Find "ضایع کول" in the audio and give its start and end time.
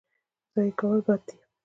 0.53-0.99